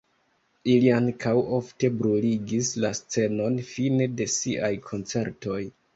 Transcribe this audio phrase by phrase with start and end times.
[0.75, 5.61] Ili ankaŭ ofte bruligis la scenon fine de siaj koncertoj.